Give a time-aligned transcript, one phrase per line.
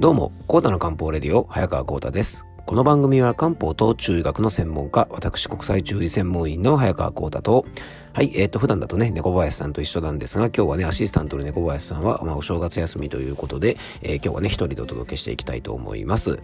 [0.00, 2.46] どうも、コータの漢方レディオ、早川コータです。
[2.64, 7.66] この番組は漢方と中医学の専門家、私国際中医専門員の早川コータと、
[8.14, 16.42] はい、えっ、ー、と、普段だとね、猫林さんと一緒なんですが、今日はね、アシスタントの猫林さんは、まあ、お正月休みということで、えー、今日はね、一人でお届けしていきたいと思います。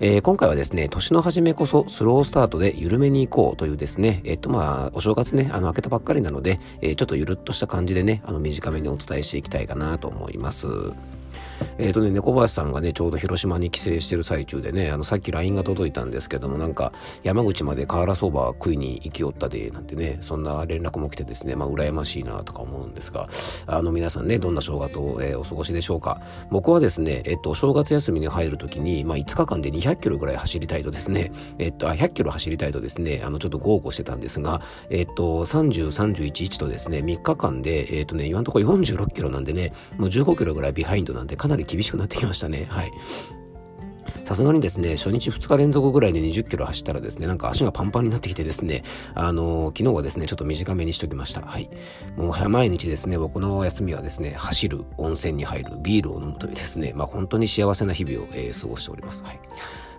[0.00, 10.66] えー、今回はですね、年の初めこそスロースタートで緩めに行こうというですね、えっ、とまあ、お正月ね、あの、明けたばっかりなので、えー、ちょっとゆるっとした感じでね、あの、短めにお伝えしていきたいかなと思います。
[11.78, 16.92] えっ、ー、とね、猫林さんがね、ちょうど広島に帰省してる最中でね、あの、さっき LINE が届いたんですけども、なんか、
[17.22, 23.28] 山口まで瓦そば食いに行きよったで、なんてね、そんな連絡も来てですね、まあ、羨ましいなとか思うんですが、
[23.66, 26.20] あの、皆さんね、どんな正月を、えー、お過ごしでしょうか。
[26.50, 42.66] 僕はですね、えっと、正月休みに入るときに、まあ、5日間で200キロぐらい走りたいとですね、えっと、あ、100キロ走りたいとですね、あの、ちょっと豪語してたんですが、えっと、30、31、1とですね、3日間で、えっとね、今のところ46キロなんでね、もう15キロぐらいビハインドなんで、かなり厳しくなってきましたね。
[42.68, 42.92] はい。
[44.24, 48.82] さすがにですね、初日2日連続ぐらいで20キロ走ったらですね、なんか足がパンパンになってきてですね、
[49.14, 51.40] あのー、昨日はですね、ちょっと短めにしときました。
[51.40, 51.68] はい。
[52.16, 59.22] もう毎日ですね、僕のお休みはですね、走る、温泉に入る、ビールを飲むというですね、まあ本当に幸せな日々を、えー、過ごしております。
[59.24, 59.40] はい。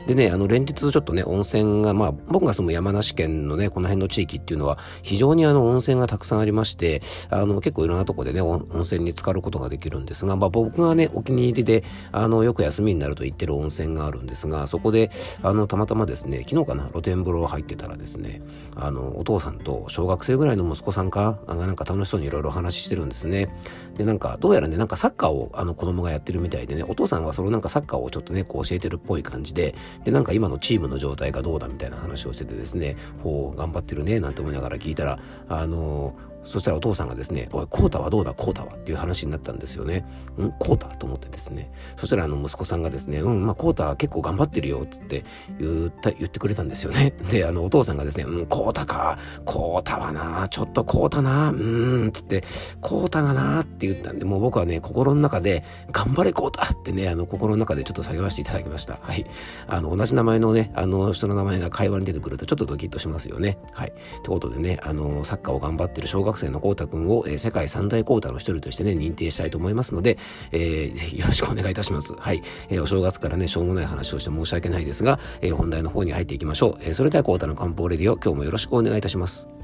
[0.08, 15.12] でね、あの、連日ちょっとね、温泉が、まあ、僕が住む山梨県のね、この辺の地域っていうのは、非常にあの、温泉がたくさんありまして、あの、結構いろんなとこでね、温泉に浸かることができるんですが、まあ、僕がね、お気に入りで、あの、よく休みになると行ってる温泉があるんですが、そこで、
[15.44, 18.42] あの、たまたまですね、昨日かな、露天風呂入ってたらですね、
[18.76, 23.50] あの、お父さんと小学生ぐらいの息子さんか、がなんか楽しそうにいろいろ話してるんですね。
[23.98, 40.06] で、なんか、どうやらね、なんかサッカーを、あの、子供がやってるみたいでね、お父さんはそのなんかサッカーをちょっとね、こう教えてるっぽい感じで、で、なんか今のチームの状態がどうだみたいな話をしててですね、ほう、頑張ってるね、なんて思いながら聞いたら、あのそしたらお父さんがですね、おい、コータはどうだ、コータはっていう話になったんですよね。
[40.40, 41.72] んコータと思ってですね。
[41.96, 45.24] そしたらあの息子さんがですね、うん、まあコータは結構頑張ってるよ、つって
[45.60, 47.14] 言った、言ってくれたんですよね。
[47.30, 52.44] で、あのお父さんがですね、うん、コータか、コータはな、ちょっとコータな、うーん、つって、
[52.82, 59.00] コータがなって言ったんで、もう僕はね、心の中で、頑張れコータってね、あの心の中でちょっと叫ばせていただきました。
[59.02, 59.26] はい。
[59.68, 63.58] あの、同じ名前のね、あの人の名前が会話に出てくるとちょっとドキッとしますよね。
[63.74, 63.90] はい。
[63.90, 70.18] ってことでね、あの、サッカーを頑張ってる小学学生のコータくんを、えー、世界三大コータの一人としてね、認定したいと思いますので、
[70.52, 72.14] えー、ぜひよろしくお願いいたします。
[72.14, 72.42] はい。
[72.70, 76.78] えー、お正月からね、しょうもない話をして申し訳ないですが、えー、本題の方に入っていきましょう。
[76.82, 79.61] えー、それではコータの漢方レディオ、今日もよろしくお願いいたします。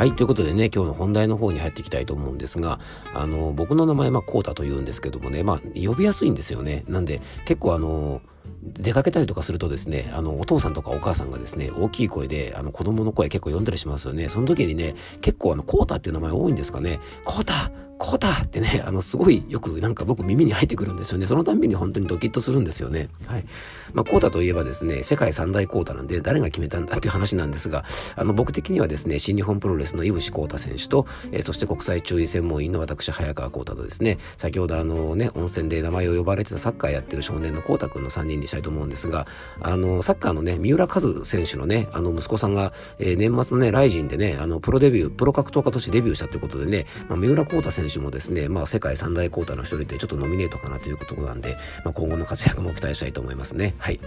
[0.00, 0.14] はい。
[0.14, 2.80] ということでね、今日の本題の方に入っていきたいと思うんですが、
[3.12, 6.84] あの、僕の名前、まあ、こうだと言うんですけどもね、まあ、呼びやすいんですよね。
[6.88, 8.22] なんで、結構あの、
[8.62, 14.28] 出かけたりとかするとですね、あの、お父さんとかお母さんがですね、大きい声で、あの、子供の声結構呼んだりしますよね。
[14.28, 17.00] その時にね、結構あの、コータっていう名前多いんですかね。
[17.24, 21.26] コータコータってね、あの、すごいよくなんか僕耳に入ってくるんですよね。
[21.26, 23.10] そのたんびに本当にドキッとするんですよね。
[23.26, 23.44] はい。
[23.92, 27.84] まあ、コータといえばですね、世界三大コータなんで誰が決めたんだっていう話なんですが、
[28.16, 39.26] あの、僕的にはですね、新日本プロレスの井伏コータ選手と、えー、そして国際注意専門員の私、早川コータとですね、先ほどあのね、温泉で名前を呼ばれてたサッカーやってる少年のコータ君の3人にしたいと思うんですが、
[39.60, 53.74] あの、サッカーのね、三浦和選手のね、あの、息子さんが、えー、年末のね、ライジンでね、あの、プロデビュー、プロ格闘家としてデビューしたということでね、まあ、三浦コータ選手もですね、まあ、世界三大コータの一人でちょっとノミネートかなということなんで、まあ、今後の活躍も期待したいと思いますね。
[53.78, 54.00] はい。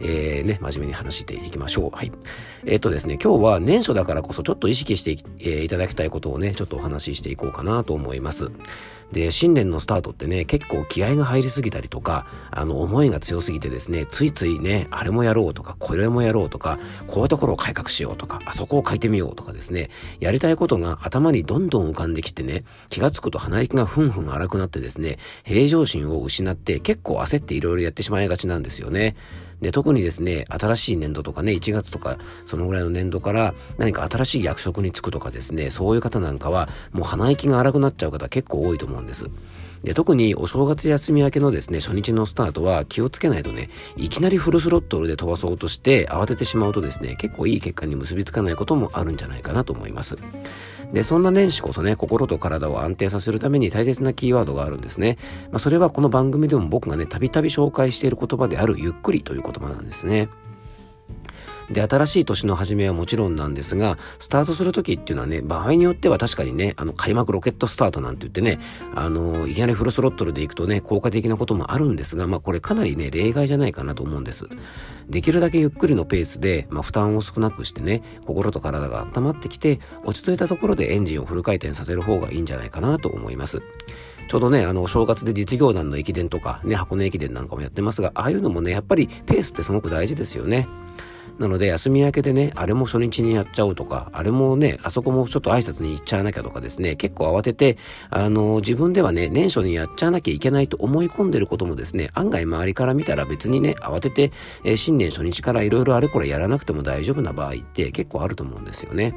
[0.00, 1.96] えー、ね、真面目に話していきましょう。
[1.96, 2.12] はい。
[2.66, 8.50] えっ、ー、とですね、今日は年初だからこそちょっと意識してい,、えー、いただきたいことをね、ちょっとお話ししていこうかなと思います。
[9.12, 29.16] で、新年のスタートってね、結構気合が入りすぎたりとか、あの、思いが強すぎてですね、ついついね、あれもやろうとか、これもやろうとか、こういうところを改革しようとか、あそこを変えてみようとかですね、やりたいことが頭にどんどん浮かんできてね、気がつくと鼻息がふんふん荒くなってですね、平常心を失って結構焦っていろいろやってしまいがちなんですよね。
[29.60, 39.26] で、特にですね、新しい年度とかね、1月とか、そのぐらいの年度から何か新しい役職に就くとかですね、そういう方なんかは、もう鼻息が荒くなっちゃう方結構多いと思うんです。
[39.82, 50.16] で、特にお正月休み明けのですね、初日のスタートは気をつけないとね、いきなりフルスロットルで飛ばそうとして慌ててしまうとですね、結構いい結果に結びつかないこともあるんじゃないかなと思います。
[50.92, 55.18] で、そんな年始こそね、心と体を安定させるために大切なキーワードがあるんですね。
[55.50, 60.28] まあ、それはこの番組でも僕がね、たびたび紹介している言葉であるゆっくりという言葉なんですね。
[61.70, 68.58] で、新しい年の初めはもちろんなんですが、スタートする時っていうのはね、場合によっては確かにね、あの、開幕ロケットスタートなんて言ってね、
[68.94, 74.48] あの、いきなりフルスロットルで行くとね、効果的なこともあるんですが、まあこれかなりね、例外じゃないかなと思うんです。
[75.08, 83.62] できるだけゆっくりのペースで、まあ負担を少なくしてね、心と体が温まってきて、落ち着いたところでエンジンをフル回転させる方がいいんじゃないかなと思います。
[84.28, 90.68] ちょうどね、あの、お正月で実業団の駅伝とか、ね、箱根駅伝なんかもやってますが、ああいうのもね、やっぱりペースってすごく大事ですよね。
[91.38, 97.78] なので、休み明けでね、あれも初日にやっちゃおうとか、あれもね、あそこもちょっと挨拶に行っちゃわなきゃとかですね、結構慌てて、
[98.10, 104.32] あの、自分ではね、年初にやっちゃわなきゃいけないと思い込んでることもですね、案外周りから見たら別にね、慌てて、
[104.64, 109.14] えー、新年初日からいろいろあれこれやらなくても大丈夫な場合って結構あると思うんですよね。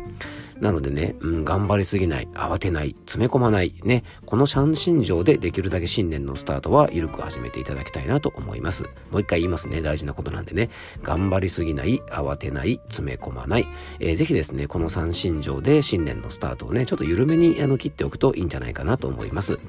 [0.62, 8.84] なのでね、うん、頑張りすぎない、慌てない、詰め込まない、ね、この三心情でできるだけ新年のスタートは緩く始めていただきたいなと思います。
[9.10, 10.70] もう一回言いますね、大事なことなんでね。
[11.02, 13.68] 頑張りすぎない、慌てない、詰め込まない。
[14.00, 19.60] えー、ぜひですね、この三心情で新年のスタートをね、ちょっと緩めにあの切っておくといいんじゃないかなと思います。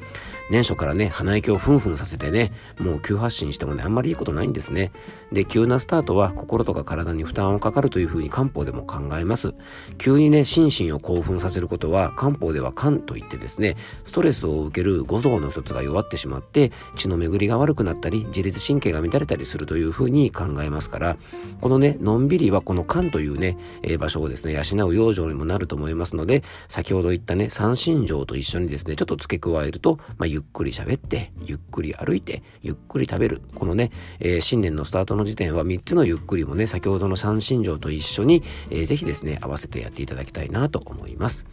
[0.50, 4.92] 年初からね、鼻息をふんふんさせてね、もう急発進してもね、あんまりいいことないんですね。
[5.32, 9.54] で、急なスタートは心とか体に負担をかかるというふうに漢方でも考えます。
[9.98, 21.16] 急にね、心身を興奮させることは漢方では肝といってですね、ストレスを受ける五臓の一つが弱ってしまって、血の巡りが悪くなったり、自律神経が乱れたりするというふうに考えますから、
[21.60, 33.42] このね、のんびりはこの肝というね、えー、場所をですね、養う養生にもなると思いますので、先ほど言ったね、三心情と一緒にですね、ちょっと付け加えると、まあ、ゆっくり喋って、ゆっくり歩いて、ゆっくり食べる。
[33.54, 33.90] このね、
[34.20, 41.46] えー、新年のスタートの時点は3つのゆっくりもね、先ほどの三心情と一緒に、えー、ぜひですね、合わせてやっていただきたいなと思います。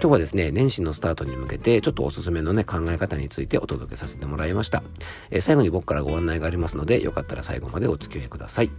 [0.00, 4.82] 今日はですね、年始のスタートに向けて、ちょっとおすすめのね、考え方についてお届けさせてもらいました。
[5.30, 8.70] えー、最後に僕からご案内がありますので、よかったら最後までお付き合いください。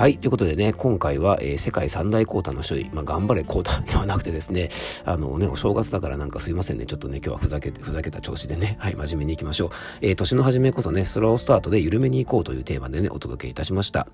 [0.00, 0.16] はい。
[0.16, 4.70] ということでね、今回は、えー、世界三大コータの一人、まあ、頑張れコータ ではなくてですね、
[5.04, 9.70] あのね、お正月だからなんかすいませんね、ちょっとね、今日はふざけて、ふざけた調子でね、はい、真面目に行きましょう。
[10.00, 14.06] えー、年の初めこそね、スロースタートで緩めに行こうというテーマでね、お届けいたしました。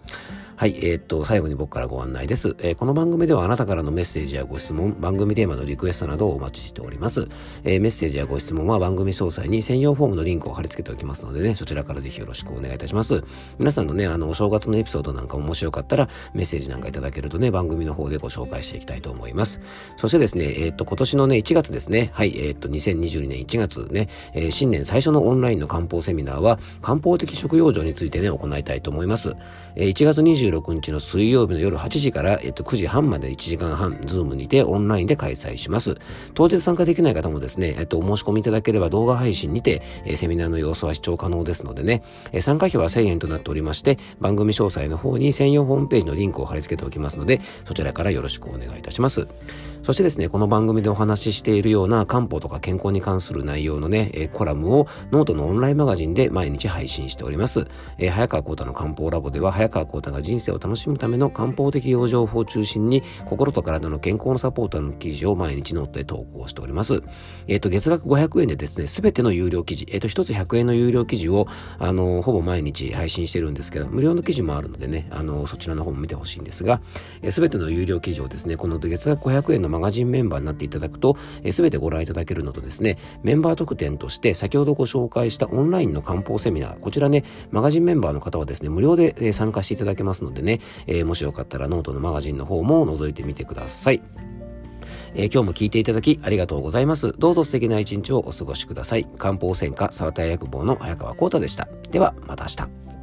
[0.56, 2.56] はい、えー、っと、最後に僕からご案内です。
[2.60, 7.28] えー、この番組ではあなたからのメッセージやご質問、番組テーマのリクエストなどをお待ちしております。
[7.62, 13.22] えー、メッセージやご質問は番組詳細に専用フォームのリンクを貼り付けておきますのでね、そちらからぜひよろしくお願いいたします。
[13.58, 19.60] 皆さんのね、あの、お正月のエピソードなんかももしよかったら、メッセージなんかいただけるとね、番組の方でご紹介していきたいと思います。
[19.96, 29.34] そしてですね、えっ、と、今年のね、1月ですね、はい、えっ、と、2022年1月ね、えー、新年最初のオンラインの漢方セミナーは、漢方的食養生についてね、行いたいと思います。
[29.76, 35.96] えー、1月26日の水曜日の夜8時から、えっ、と、9時半まで1時間半、 Zoom にてオンラインで開催します。
[36.34, 42.02] 当日参加できない方もですね、えっ、と、お申し込みいただければ動画配信にて、えセミナーの様子は視聴可能ですのでね、
[42.32, 49.28] え参加費は1000円となっておりまして、番組詳細の方に専用ホームページのリンクを貼り付けておきますので、そちらからよろしくお願いいたします。
[49.82, 57.66] そしてですね、この番組でお話ししているような漢方とか健康に関する内容のね、えコラムをノートのオンラインマガジンで毎日配信しております。
[57.98, 67.02] えー、早川幸太の漢方ラボでは、早川幸太が人生を楽しむための漢方的養生法を中心に、心と体の健康のサポーターの記事を毎日ノートで投稿しております。
[67.46, 71.46] えっ、ー、と、月額500円でですね、すべての有料記事、えっ、ー、と、一つ100円の有料記事を、
[71.78, 76.80] あの、ほぼ毎日配信してるんですけど、無料の記事もあるのでね、あの、そちらの方も見てほしいんですが、
[77.30, 81.16] す、べ、ての有料記事をですね、この月額500円のマガジンメンバーになっていただくと、
[81.50, 94.02] す、べ、てご覧いただけるのとですね、メンバー特典として先ほどご紹介したオンラインの漢方セミナー、こちらね、マガジンメンバーの方はですね、無料で、え参加していただけますのでね、えー、もしよかったらノートのマガジンの方も覗いてみてください。
[95.14, 97.12] えー、今日も聞いていただきありがとうございます。
[97.18, 99.06] どうぞ素敵な一日をお過ごしください。
[99.18, 101.68] 漢方専科沢田薬房の早川幸太でした。
[101.90, 102.95] では、また明日。